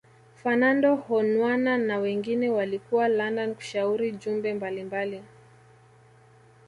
[0.35, 5.23] Fernando Honwana na wengine walikuwa London kushauri jumbe mbali mbali